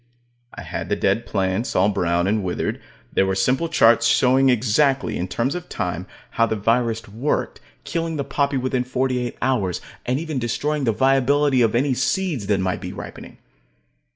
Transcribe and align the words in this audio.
I 0.55 0.63
had 0.63 0.89
the 0.89 0.95
dead 0.95 1.27
plants, 1.27 1.75
all 1.75 1.89
brown 1.89 2.25
and 2.25 2.43
withered. 2.43 2.81
There 3.13 3.27
were 3.27 3.35
simple 3.35 3.69
charts 3.69 4.07
showing 4.07 4.49
exactly, 4.49 5.15
in 5.15 5.27
terms 5.27 5.53
of 5.53 5.69
time, 5.69 6.07
how 6.31 6.47
the 6.47 6.55
virus 6.55 7.07
worked, 7.07 7.59
killing 7.83 8.15
the 8.15 8.23
poppy 8.23 8.57
within 8.57 8.83
forty 8.83 9.19
eight 9.19 9.37
hours, 9.43 9.79
and 10.03 10.19
even 10.19 10.39
destroying 10.39 10.85
the 10.85 10.91
viability 10.91 11.61
of 11.61 11.75
any 11.75 11.93
seeds 11.93 12.47
that 12.47 12.59
might 12.59 12.81
be 12.81 12.91
ripening. 12.91 13.37